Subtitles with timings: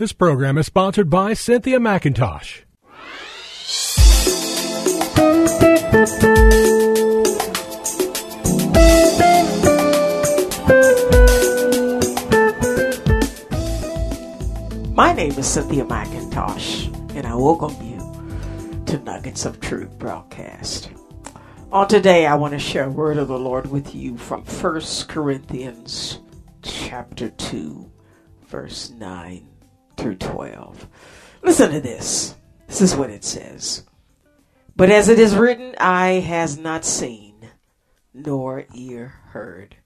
[0.00, 2.62] This program is sponsored by Cynthia McIntosh.
[14.94, 17.98] My name is Cynthia McIntosh, and I welcome you
[18.86, 20.90] to Nuggets of Truth broadcast.
[21.72, 24.80] On today, I want to share a word of the Lord with you from 1
[25.08, 26.20] Corinthians
[26.62, 27.92] chapter 2,
[28.48, 29.46] verse 9
[30.00, 30.88] through 12.
[31.42, 32.34] Listen to this.
[32.66, 33.84] This is what it says.
[34.74, 37.50] But as it is written, eye has not seen,
[38.14, 39.76] nor ear heard,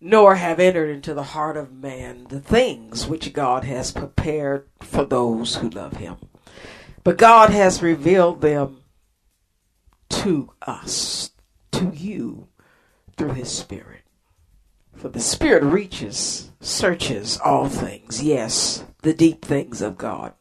[0.00, 5.04] nor have entered into the heart of man the things which God has prepared for
[5.04, 6.16] those who love him.
[7.02, 8.82] But God has revealed them
[10.10, 11.32] to us,
[11.72, 12.46] to you,
[13.16, 14.02] through his Spirit.
[14.94, 20.32] For the Spirit reaches, searches all things, yes, the deep things of God.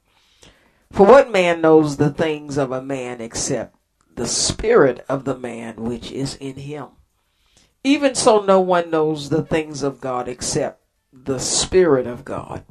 [0.92, 3.76] For what man knows the things of a man except
[4.16, 6.88] the Spirit of the man which is in him?
[7.84, 12.64] Even so, no one knows the things of God except the Spirit of God.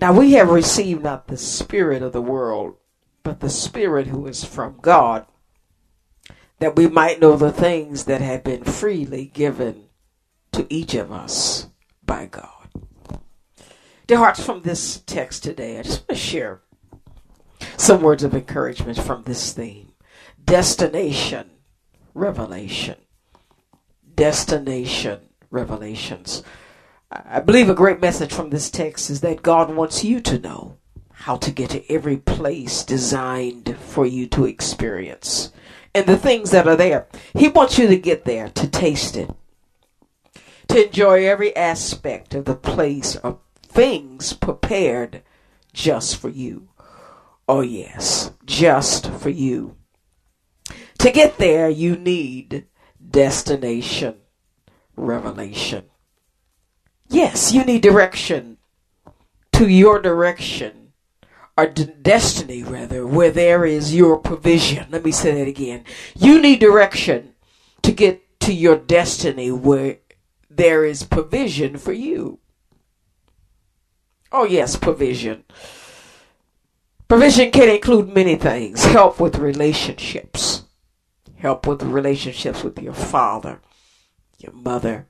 [0.00, 2.76] Now we have received not the Spirit of the world,
[3.22, 5.26] but the Spirit who is from God,
[6.58, 9.84] that we might know the things that have been freely given
[10.52, 11.68] to each of us
[12.04, 12.63] by God.
[14.06, 16.60] Dear hearts, from this text today, I just want to share
[17.78, 19.92] some words of encouragement from this theme
[20.44, 21.50] destination
[22.12, 22.96] revelation
[24.14, 25.20] destination
[25.50, 26.42] revelations.
[27.10, 30.76] I believe a great message from this text is that God wants you to know
[31.10, 35.50] how to get to every place designed for you to experience.
[35.94, 39.30] And the things that are there, He wants you to get there, to taste it,
[40.68, 43.38] to enjoy every aspect of the place of
[43.74, 45.22] things prepared
[45.72, 46.68] just for you.
[47.48, 49.76] Oh, yes, just for you.
[50.98, 52.66] To get there, you need
[53.10, 54.16] destination
[54.96, 55.84] revelation.
[57.08, 58.58] Yes, you need direction
[59.52, 60.92] to your direction
[61.58, 64.86] or d- destiny, rather, where there is your provision.
[64.90, 65.84] Let me say that again.
[66.16, 67.34] You need direction
[67.82, 69.98] to get to your destiny where
[70.48, 72.38] there is provision for you.
[74.34, 75.44] Oh, yes, provision.
[77.08, 80.64] Provision can include many things help with relationships
[81.44, 83.60] help with relationships with your father,
[84.38, 85.06] your mother,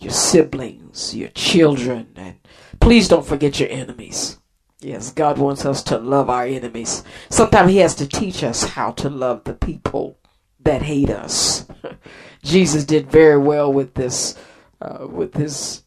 [0.00, 2.36] your siblings, your children, and
[2.80, 4.38] please don't forget your enemies.
[4.80, 7.04] Yes, God wants us to love our enemies.
[7.28, 10.18] Sometimes He has to teach us how to love the people
[10.60, 11.66] that hate us.
[12.42, 14.34] Jesus did very well with this,
[14.80, 15.82] uh, with his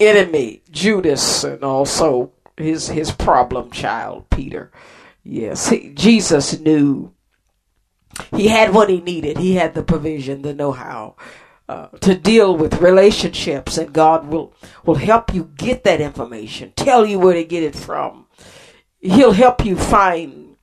[0.00, 4.70] enemy Judas, and also his his problem child Peter.
[5.22, 7.12] Yes, he, Jesus knew
[8.34, 9.38] he had what he needed.
[9.38, 11.16] He had the provision, the know-how
[11.68, 14.54] uh, to deal with relationships, and God will
[14.84, 16.72] will help you get that information.
[16.76, 18.26] Tell you where to get it from.
[19.00, 20.56] He'll help you find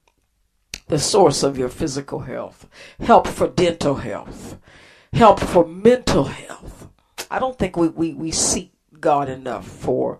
[0.87, 2.67] the source of your physical health,
[2.99, 4.57] help for dental health,
[5.13, 6.89] help for mental health.
[7.31, 8.72] I don't think we, we, we seek
[9.03, 10.19] God enough for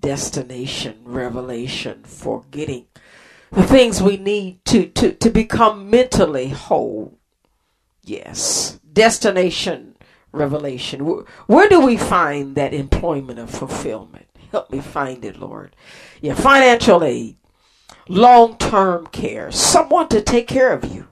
[0.00, 2.86] destination, revelation, for getting
[3.50, 7.18] the things we need to, to, to become mentally whole.
[8.02, 8.80] Yes.
[8.90, 9.96] Destination
[10.32, 11.00] revelation.
[11.46, 14.28] Where do we find that employment of fulfillment?
[14.50, 15.76] Help me find it, Lord.
[16.22, 17.36] Yeah, financial aid,
[18.08, 21.08] long term care, someone to take care of you.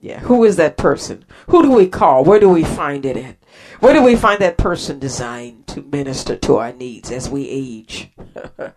[0.00, 1.24] Yeah, who is that person?
[1.48, 2.24] Who do we call?
[2.24, 3.36] Where do we find it at?
[3.80, 8.10] Where do we find that person designed to minister to our needs as we age?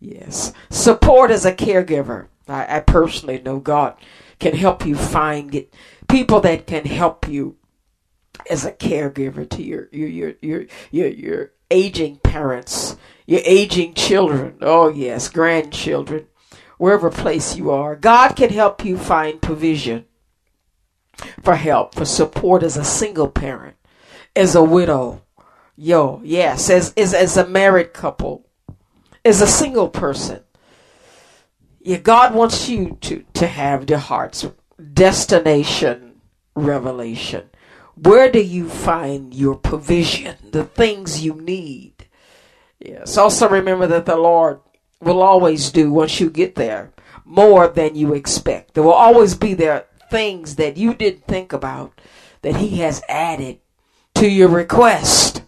[0.00, 0.52] Yes.
[0.70, 2.28] Support as a caregiver.
[2.46, 3.96] I, I personally know God
[4.38, 5.74] can help you find it,
[6.08, 7.56] people that can help you
[8.48, 14.58] as a caregiver to your your your your your, your aging parents, your aging children.
[14.60, 16.26] Oh yes, grandchildren,
[16.78, 17.96] wherever place you are.
[17.96, 20.04] God can help you find provision
[21.42, 23.76] for help, for support as a single parent,
[24.34, 25.22] as a widow.
[25.76, 28.48] Yo, yes, as as, as a married couple
[29.24, 30.40] as a single person,
[31.80, 34.46] yeah, God wants you to, to have your heart's
[34.92, 36.20] destination
[36.54, 37.50] revelation.
[37.94, 42.06] Where do you find your provision, the things you need?
[42.78, 43.16] Yes.
[43.16, 44.60] Also remember that the Lord
[45.00, 46.92] will always do once you get there
[47.24, 48.74] more than you expect.
[48.74, 52.00] There will always be there things that you didn't think about
[52.42, 53.58] that He has added
[54.14, 55.42] to your request.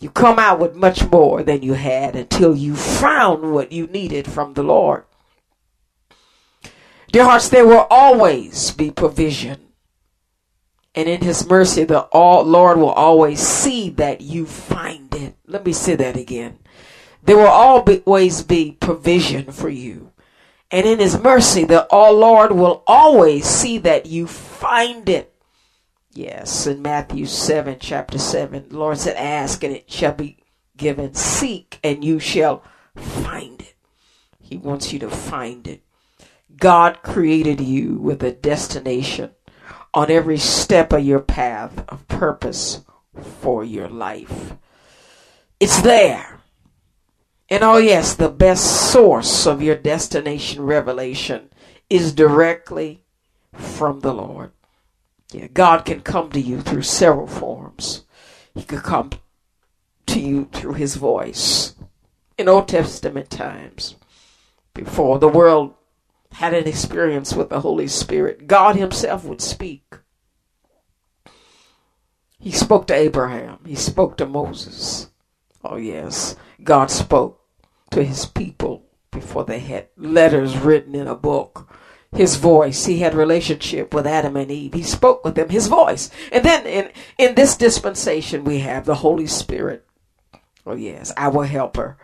[0.00, 4.26] You come out with much more than you had until you found what you needed
[4.26, 5.04] from the Lord.
[7.10, 9.60] Dear hearts, there will always be provision.
[10.96, 15.36] And in his mercy, the Lord will always see that you find it.
[15.46, 16.58] Let me say that again.
[17.22, 20.12] There will always be provision for you.
[20.70, 25.34] And in his mercy, the all Lord will always see that you find it.
[26.12, 30.38] Yes, in Matthew 7, chapter 7, the Lord said, Ask and it shall be
[30.76, 31.14] given.
[31.14, 32.62] Seek and you shall
[32.96, 33.74] find it.
[34.40, 35.82] He wants you to find it.
[36.56, 39.30] God created you with a destination
[39.92, 42.82] on every step of your path of purpose
[43.40, 44.54] for your life.
[45.58, 46.40] It's there.
[47.54, 51.50] And oh, yes, the best source of your destination revelation
[51.88, 53.04] is directly
[53.52, 54.50] from the Lord.
[55.30, 58.02] Yeah, God can come to you through several forms.
[58.56, 59.10] He could come
[60.06, 61.76] to you through his voice.
[62.36, 63.94] In Old Testament times,
[64.74, 65.74] before the world
[66.32, 69.98] had an experience with the Holy Spirit, God himself would speak.
[72.40, 73.60] He spoke to Abraham.
[73.64, 75.08] He spoke to Moses.
[75.62, 76.34] Oh, yes.
[76.60, 77.42] God spoke
[77.94, 81.68] to his people before they had letters written in a book
[82.14, 82.86] his voice.
[82.86, 84.72] He had relationship with Adam and Eve.
[84.72, 86.10] He spoke with them, his voice.
[86.32, 89.84] And then in, in this dispensation, we have the Holy Spirit.
[90.66, 91.96] Oh, yes, our helper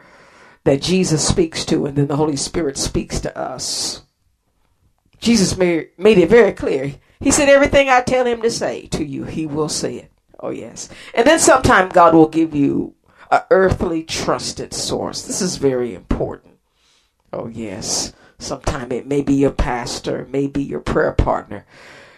[0.64, 4.02] that Jesus speaks to, and then the Holy Spirit speaks to us.
[5.18, 6.94] Jesus made, made it very clear.
[7.20, 10.12] He said, Everything I tell him to say to you, he will say it.
[10.38, 10.88] Oh, yes.
[11.14, 12.94] And then sometime God will give you
[13.30, 15.22] a earthly trusted source.
[15.22, 16.58] This is very important.
[17.32, 18.12] Oh, yes.
[18.38, 21.66] Sometime it may be your pastor, may be your prayer partner.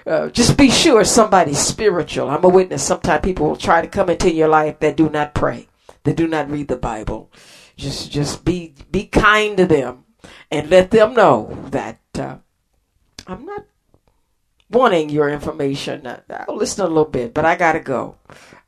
[0.07, 2.31] Uh, just be sure somebody's spiritual.
[2.31, 2.83] I'm a witness.
[2.83, 5.69] Sometimes people will try to come into your life that do not pray,
[6.05, 7.31] that do not read the Bible.
[7.77, 10.05] Just, just be, be kind to them
[10.51, 12.37] and let them know that uh,
[13.27, 13.65] I'm not
[14.71, 16.07] wanting your information.
[16.07, 18.17] I'll listen a little bit, but I gotta go.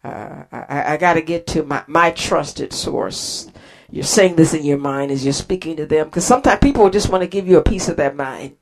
[0.05, 3.51] Uh, I, I gotta get to my, my trusted source
[3.95, 6.07] you're saying this in your mind as you're speaking to them.
[6.09, 8.57] Because sometimes people just want to give you a piece of their mind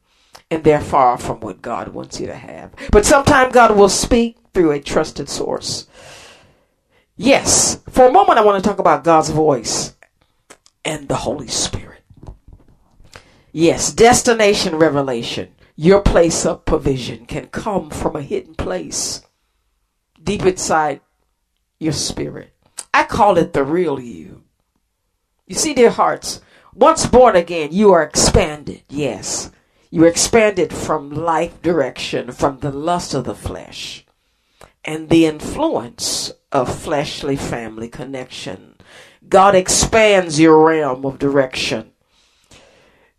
[0.51, 2.71] and they're far from what God wants you to have.
[2.91, 5.87] But sometimes God will speak through a trusted source.
[7.17, 9.97] Yes, for a moment, I want to talk about God's voice
[10.85, 12.03] and the Holy Spirit.
[13.53, 19.23] Yes, destination revelation, your place of provision can come from a hidden place
[20.23, 21.01] deep inside
[21.83, 22.55] your spirit.
[22.95, 24.45] I call it the real you.
[25.47, 26.41] You see, dear hearts,
[26.75, 28.83] once born again, you are expanded.
[28.89, 29.51] Yes.
[29.91, 34.07] You are expanded from life direction, from the lust of the flesh,
[34.85, 38.77] and the influence of fleshly family connection.
[39.29, 41.93] God expands your realm of direction.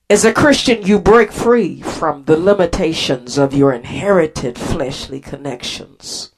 [0.10, 6.33] As a Christian, you break free from the limitations of your inherited fleshly connections.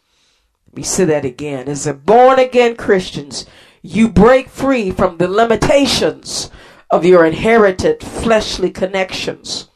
[0.75, 1.67] Me say that again.
[1.67, 3.45] As a born again Christians,
[3.81, 6.51] you break free from the limitations
[6.89, 9.69] of your inherited fleshly connections.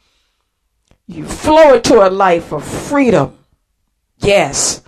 [1.07, 3.37] You flow into a life of freedom.
[4.17, 4.81] Yes,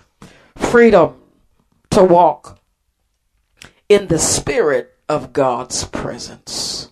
[0.55, 1.15] freedom
[1.91, 2.59] to walk
[3.87, 6.89] in the spirit of God's presence.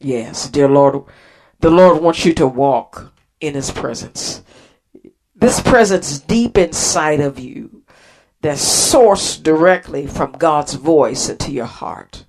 [0.00, 1.04] Yes, dear Lord,
[1.60, 4.42] the Lord wants you to walk in His presence.
[5.34, 7.71] This presence deep inside of you
[8.42, 12.26] that's sourced directly from God's voice into your heart.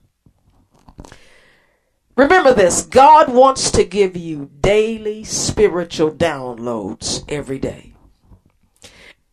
[2.16, 7.96] Remember this God wants to give you daily spiritual downloads every day.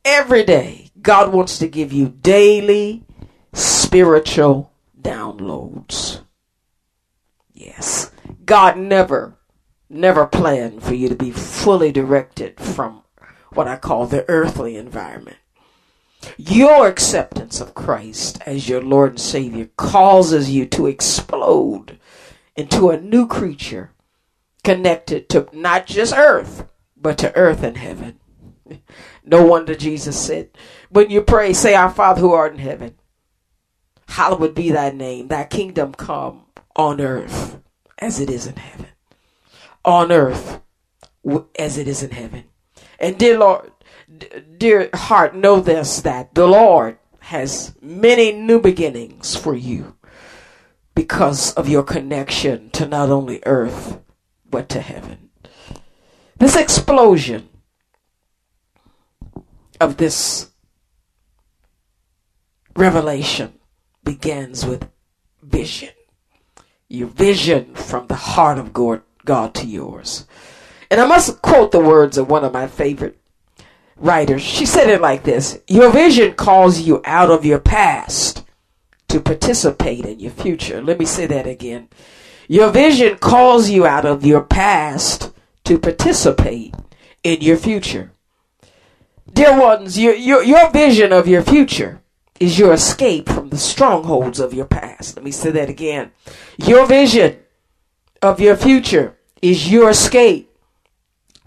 [0.03, 3.05] Every day, God wants to give you daily
[3.53, 6.23] spiritual downloads.
[7.53, 8.11] Yes,
[8.47, 9.39] God never,
[9.91, 13.03] never planned for you to be fully directed from
[13.53, 15.37] what I call the earthly environment.
[16.37, 21.99] Your acceptance of Christ as your Lord and Savior causes you to explode
[22.57, 23.93] into a new creature
[24.63, 28.21] connected to not just earth, but to earth and heaven.
[29.25, 30.51] No wonder Jesus said,
[30.91, 32.95] when you pray, say, Our Father who art in heaven,
[34.09, 36.47] hallowed be thy name, thy kingdom come
[36.77, 37.61] on earth
[37.99, 38.87] as it is in heaven.
[39.85, 40.61] On earth
[41.59, 42.45] as it is in heaven.
[42.99, 43.71] And dear Lord,
[44.59, 49.97] dear heart, know this that the Lord has many new beginnings for you
[50.95, 54.01] because of your connection to not only earth
[54.49, 55.31] but to heaven.
[56.39, 57.49] This explosion
[59.81, 60.51] of this
[62.75, 63.55] revelation
[64.03, 64.89] begins with
[65.43, 65.91] vision.
[66.89, 70.27] Your vision from the heart of God, God to yours.
[70.91, 73.20] And I must quote the words of one of my favorite
[74.01, 74.43] writers.
[74.43, 78.45] She said it like this Your vision calls you out of your past
[79.09, 80.83] to participate in your future.
[80.83, 81.89] Let me say that again.
[82.49, 85.33] Your vision calls you out of your past
[85.65, 86.75] to participate
[87.23, 88.13] in your future.
[89.33, 92.01] Dear ones, your, your, your vision of your future
[92.41, 95.17] is your escape from the strongholds of your past.
[95.17, 96.11] Let me say that again.
[96.57, 97.37] Your vision
[98.23, 100.51] of your future is your escape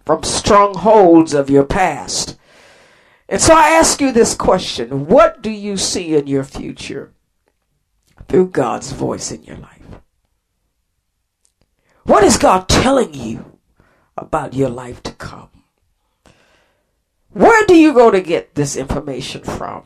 [0.05, 2.37] from strongholds of your past.
[3.29, 7.13] And so I ask you this question What do you see in your future
[8.27, 9.81] through God's voice in your life?
[12.03, 13.59] What is God telling you
[14.17, 15.49] about your life to come?
[17.29, 19.85] Where do you go to get this information from?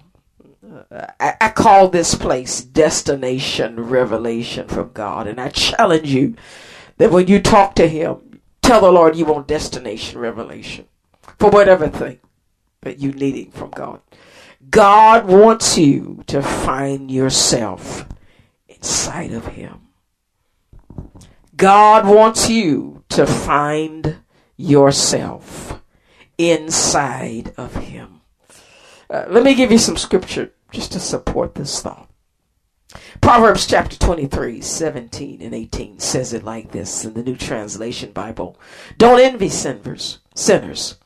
[0.91, 5.27] I, I, call this place destination revelation from God.
[5.27, 6.36] And I challenge you
[6.98, 8.27] that when you talk to Him,
[8.67, 10.88] Tell the Lord you want destination revelation
[11.39, 12.20] for whatever thing
[12.82, 14.02] that you're needing from God.
[14.70, 18.06] God wants you to find yourself
[18.68, 19.88] inside of Him.
[21.56, 24.18] God wants you to find
[24.58, 25.82] yourself
[26.38, 28.22] inside of Him.
[29.10, 32.10] Uh, let me give you some scripture just to support this thought.
[33.22, 38.60] Proverbs chapter 23, 17 and 18 says it like this in the New Translation Bible.
[38.98, 40.98] Don't envy sinners, sinners,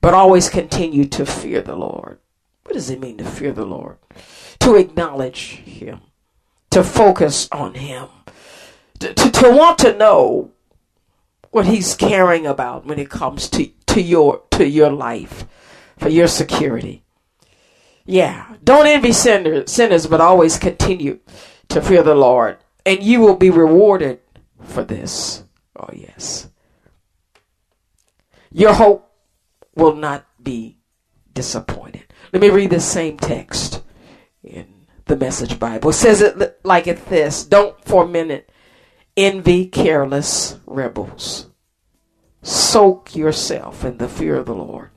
[0.00, 2.18] but always continue to fear the Lord.
[2.62, 3.98] What does it mean to fear the Lord?
[4.60, 6.00] To acknowledge Him,
[6.70, 8.08] to focus on Him,
[8.98, 10.50] to, to, to want to know
[11.50, 15.46] what He's caring about when it comes to, to your to your life,
[15.98, 17.02] for your security.
[18.04, 18.54] Yeah.
[18.62, 21.18] Don't envy sinners, sinners, but always continue
[21.68, 24.20] to fear the Lord, and you will be rewarded
[24.62, 25.42] for this.
[25.76, 26.48] Oh, yes.
[28.50, 29.12] Your hope
[29.76, 30.78] will not be
[31.32, 32.12] disappointed.
[32.32, 33.82] Let me read the same text
[34.42, 34.66] in
[35.04, 35.90] the Message Bible.
[35.90, 38.50] It says it like it this Don't for a minute
[39.16, 41.48] envy careless rebels.
[42.42, 44.90] Soak yourself in the fear of the Lord.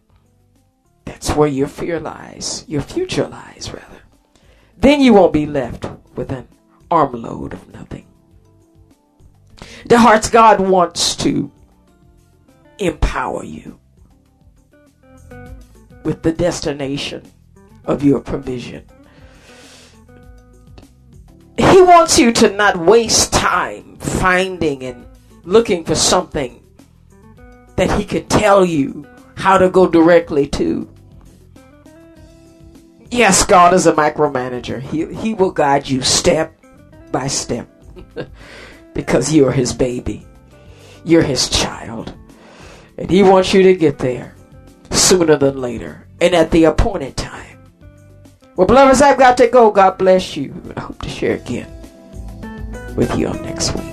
[1.05, 4.01] That's where your fear lies, your future lies, rather.
[4.77, 6.47] Then you won't be left with an
[6.91, 8.05] armload of nothing.
[9.85, 11.51] The heart's God wants to
[12.77, 13.79] empower you
[16.03, 17.23] with the destination
[17.85, 18.85] of your provision.
[21.57, 25.05] He wants you to not waste time finding and
[25.43, 26.65] looking for something
[27.75, 30.89] that He could tell you how to go directly to.
[33.11, 34.79] Yes, God is a micromanager.
[34.79, 36.53] He, he will guide you step
[37.11, 37.67] by step
[38.93, 40.27] because you're his baby.
[41.03, 42.13] You're his child.
[42.97, 44.35] And he wants you to get there
[44.99, 47.57] sooner than later and at the appointed time.
[48.55, 49.71] Well, beloveds, I've got to go.
[49.71, 50.53] God bless you.
[50.75, 51.71] I hope to share again
[52.95, 53.85] with you on next week.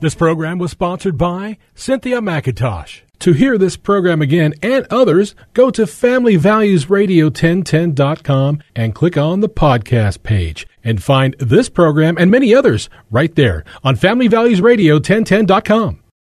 [0.00, 3.00] This program was sponsored by Cynthia McIntosh.
[3.20, 10.22] To hear this program again and others, go to FamilyValuesRadio1010.com and click on the podcast
[10.22, 16.03] page and find this program and many others right there on FamilyValuesRadio1010.com.